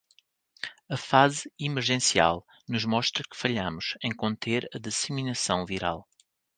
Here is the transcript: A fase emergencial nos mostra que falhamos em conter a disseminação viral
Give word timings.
A 0.89 0.97
fase 0.97 1.47
emergencial 1.59 2.43
nos 2.67 2.85
mostra 2.85 3.21
que 3.23 3.37
falhamos 3.37 3.95
em 4.01 4.11
conter 4.11 4.67
a 4.73 4.79
disseminação 4.79 5.63
viral 5.63 6.09